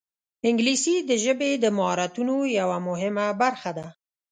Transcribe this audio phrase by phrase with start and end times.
[0.47, 3.87] انګلیسي د ژبې د مهارتونو یوه مهمه برخه ده